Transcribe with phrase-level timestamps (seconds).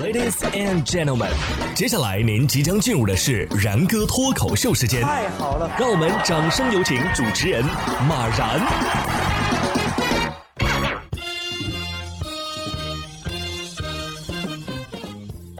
[0.00, 1.28] Ladies and gentlemen，
[1.74, 5.02] 接下来您即将进入的是然哥脱口秀时间。
[5.02, 7.62] 太好了，让我们掌声有请主持人
[8.08, 8.58] 马然。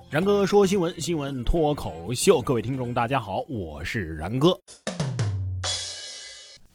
[0.09, 4.59] 然哥说新闻，新闻脱口秀，各位听众大家好，我是然哥。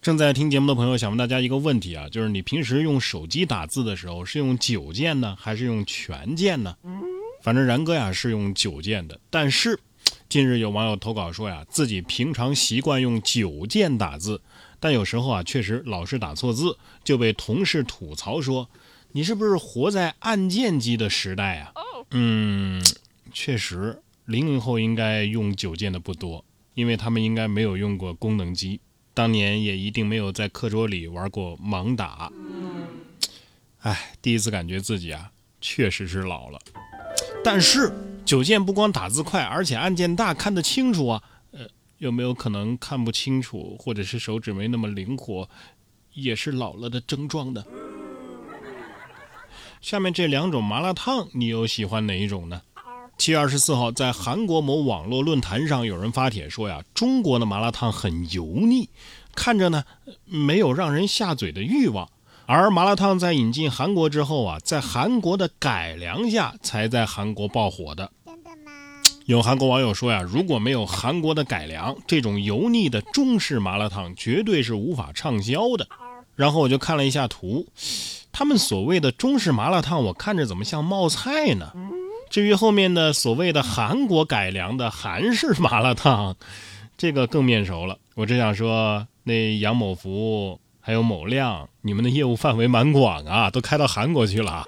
[0.03, 6.75] 正在听节目的朋友，想问大家一个问题啊，就是你平时用手机打字的时候，是用九键呢，还是用全键呢？
[7.45, 9.79] 反正然哥呀是用九键的，但是
[10.27, 14.41] 近日有网友投稿说呀，自己平常习惯用九键打字，
[14.79, 18.67] 但有时候啊确实老是打错字，就被同事吐槽说
[19.13, 21.71] ：“你是不是活在按键机的时代啊？”
[22.09, 22.83] 嗯。
[23.31, 26.43] 确实，零零后应该用九键的不多，
[26.73, 28.79] 因为他们应该没有用过功能机，
[29.13, 32.31] 当年也一定没有在课桌里玩过盲打。
[33.81, 35.29] 哎，第一次感觉自己啊，
[35.61, 36.59] 确实是老了。
[37.45, 37.93] 但是
[38.25, 41.21] 九键不光打字快，而且按键大，看得清楚啊。
[41.51, 41.59] 呃，
[41.99, 45.47] 有没有可能看不清楚，或者是手指没那么灵活，
[46.13, 47.63] 也是老了的症状呢？
[49.79, 52.63] 下面这两种麻辣烫，你又喜欢哪一种呢？
[53.19, 58.89] 七月二十四号，在韩国某网络论坛上，有人发帖说呀，中国的麻辣烫很油腻，
[59.35, 59.83] 看着呢
[60.25, 62.09] 没有让人下嘴的欲望。
[62.47, 68.11] 而麻辣烫在引进韩国之后啊，在韩国的改良下才在韩国爆火的。
[69.25, 75.87] 有韩国网友说呀，如果没有韩国的改良，这种油腻的中式麻辣烫绝对是无法畅销的。
[76.35, 77.65] 然后我就看了一下图，
[78.31, 81.71] 他们所谓的中式麻辣烫，我看着怎么像冒菜呢？
[82.29, 86.35] 至于后面的所谓的韩国改良的韩式麻辣烫，
[86.95, 87.97] 这个更面熟了。
[88.13, 94.67] 我只想说，那杨某福还有某亮，你们的业务范围蛮广啊，都开到韩国去了。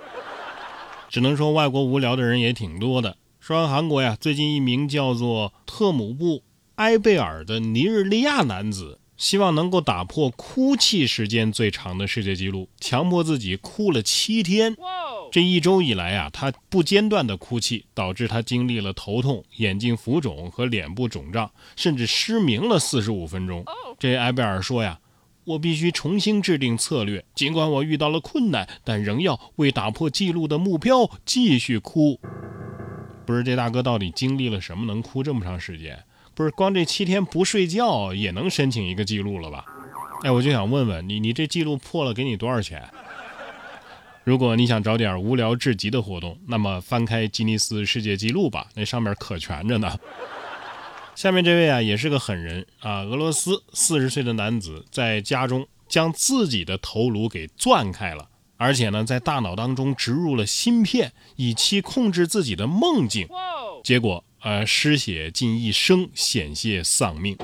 [1.09, 3.17] 只能说外国无聊的人也挺多的。
[3.39, 6.41] 说完韩国呀，最近一名叫做特姆布
[6.77, 8.99] 埃贝尔的尼日利亚男子。
[9.15, 14.75] 希望能够打破哭泣时间最长的世界纪录，强迫自己哭了七天。
[15.31, 23.65] 这一周以来啊，他不间断的哭泣，导致他经历了头痛、眼睛浮肿和脸部肿胀，甚至失明了四十五分钟。
[23.97, 24.99] 这埃贝尔说呀
[25.47, 32.19] ：“我必须重新制定策略，尽管我遇到了困难，但仍要为打破记录的目标继续哭。”
[33.25, 35.97] 不是这大哥到底经历了什么，能哭这么长时间？
[36.35, 39.63] 不是光这七天不睡觉也能申请一个记录了吧？
[40.23, 42.83] 哎，我就想问问你，你这记录破了给你多少钱？
[44.25, 49.97] 如果你想找点无聊至极的活动，那么翻开吉尼斯世界纪录吧，那上面可全着呢。
[51.17, 63.27] 下面这位啊也是个狠人啊，俄罗斯四十岁的男子在家中将自己的头颅给钻开了，而且呢在大脑当中植入了芯片，以期控制自己的梦境，
[63.83, 64.23] 结果。
[64.43, 67.35] 呃，失血近一升，险些丧命。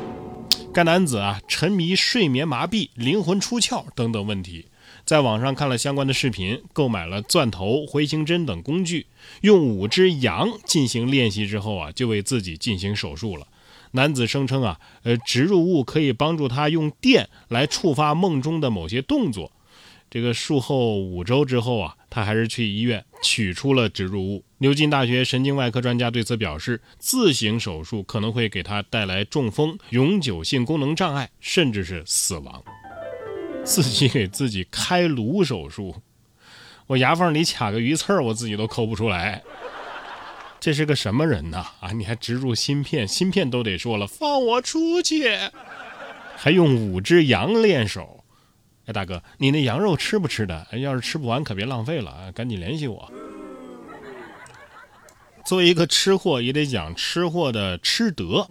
[0.72, 4.68] 该男子啊，沉迷睡眠麻痹、灵魂出窍等等问题，
[5.04, 9.08] 在网上看了相关的视频，购买了钻头、回形针等工具，
[9.42, 13.48] 用五只羊进行练习之后啊，就为自己进行手术了。
[13.94, 19.52] 男子声称啊，呃，植入物可以帮助他用电来触发梦中的某些动作。
[20.10, 24.44] 这个术后五周之后啊，他还是去医院取出了植入物。
[24.60, 32.64] 牛津大学神经外科专家对此表示，自行手术可能会给他带来中风、永久性功能障碍，甚至是死亡。
[33.64, 35.96] 自己给自己开颅手术，
[36.88, 39.42] 我牙缝里卡个鱼刺儿，我自己都抠不出来。
[40.64, 41.66] 这是个什么人呐？
[41.82, 45.30] 啊，你还植入芯片，芯片都得说了，放我出去，
[46.38, 48.24] 还用五只羊练手。
[48.86, 50.66] 哎，大哥，你那羊肉吃不吃的？
[50.80, 52.32] 要是吃不完，可别浪费了啊！
[52.32, 53.12] 赶紧联系我。
[55.46, 58.48] 作为一个吃货，也得讲吃货的吃德。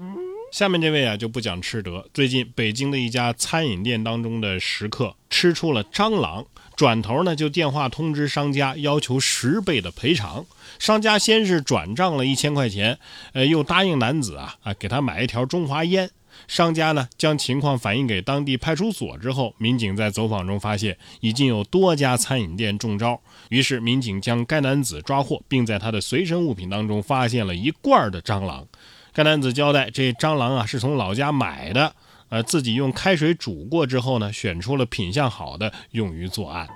[0.53, 2.07] 下面这位啊，就不讲吃德。
[2.13, 6.45] 最近，北京的一家餐饮店当中的食客吃出了蟑螂，
[6.77, 10.45] 转头呢就电话通知商家，要求十倍的赔偿。
[10.79, 12.99] 商家先是转账了一千块钱，
[13.33, 16.11] 呃，又答应男子啊啊给他买一条中华烟。
[16.47, 28.69] 商家呢将情况反映给当地派出所之后，民警在走访中发现已经有多家餐饮店中招，于是民警将该男子抓获，并在他的随身物品当中发现了一罐的蟑螂。
[29.13, 31.95] 该男子交代，这蟑螂啊是从老家买的，
[32.29, 36.69] 呃，自己用开水煮过之后呢，选出了品相好的用于作案，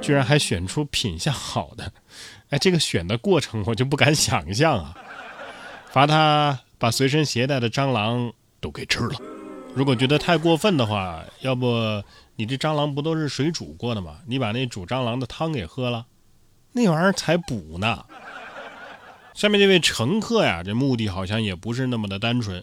[0.00, 1.92] 居然还选出品相好的，
[2.50, 4.94] 哎，这个选的过程我就不敢想象啊！
[5.90, 8.32] 罚他把随身携带的蟑螂。
[8.60, 9.14] 都给吃了。
[9.72, 12.02] 如果觉得太过分的话，要不
[12.34, 14.16] 你这蟑螂不都是水煮过的吗？
[14.26, 16.06] 你把那煮蟑螂的汤给喝了，
[16.72, 18.04] 那玩意儿才补呢。
[19.38, 22.60] 下面这位乘客呀，这目的好像也不是那么的单纯。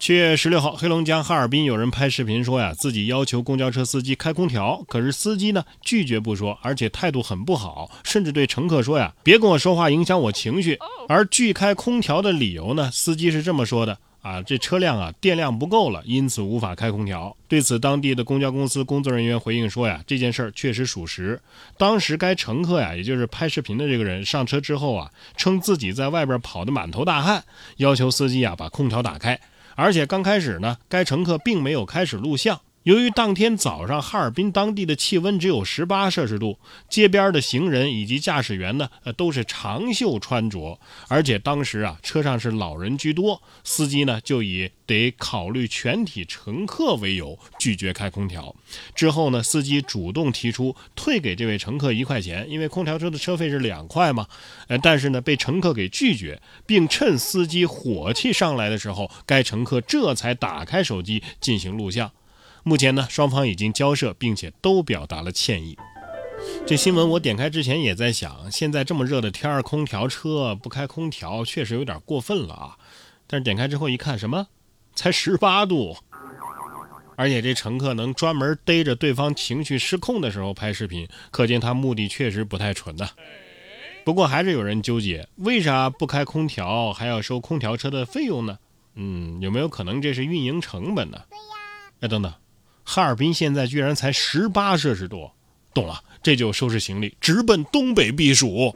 [0.00, 10.76] 七月十六号，黑龙江哈尔滨有人拍视频说呀，自己要求公交车司机开空调，可是司机呢拒绝不说，而且态度很不好，甚至对乘客说呀，别跟我说话，影响我情绪。
[11.08, 13.96] 而拒开空调的理由呢，司机是这么说的。
[14.26, 17.36] 啊，这车辆啊电量不够了，因此无法开空调。
[17.46, 21.40] 对此，当地的公交公司工作人员回应说呀，这件事儿确实属实。
[21.78, 27.44] 当时该乘客呀，也就是拍视频的这个人上车之后啊，称自己在外边跑得满头大汗，
[27.76, 29.38] 要求司机啊把空调打开。
[29.76, 32.60] 而且刚开始呢，该乘客并没有开始录像。
[32.86, 36.56] 由于当天早上哈尔滨当地的气温只有十八摄氏度，
[36.88, 40.78] 街边的行人以及驾驶员呢，呃，都是长袖穿着，
[41.08, 48.54] 而且当时啊，车上是老人居多，司机呢就以得考虑全体乘客为由拒绝开空调。
[48.94, 54.28] 之后呢，司机主动提出退给这位乘客一块钱，因为空调车的车费是两块嘛，
[54.68, 62.12] 呃，但是呢被乘客给拒绝，并趁司机火气上来的时候，该乘客这才打开手机进行录像。
[62.68, 65.78] 目前呢，双方已经交涉，并且都表达了歉意。
[66.66, 72.76] 这新闻我点开之前也在想，现在这么热的天儿，空调车不开空调确实有点过分了啊。
[73.28, 74.48] 但是点开之后一看，什么？
[74.96, 75.96] 才十八度，
[77.14, 83.08] 而且这乘客能专门逮着对方情绪失控的时候拍视频，可见他目的确实不太纯呐。
[84.04, 88.58] 不过还是有人纠结，为啥不开空调还要收空调车的费用呢？
[88.96, 91.22] 嗯，有没有可能这是运营成本呢？
[91.30, 91.44] 对呀。
[92.00, 92.34] 哎，等等。
[92.88, 95.28] 哈尔滨现在居然才十八摄氏度，
[95.74, 98.74] 懂了，这就收拾行李直奔东北避暑。